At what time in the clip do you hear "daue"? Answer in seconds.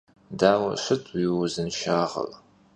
0.39-0.73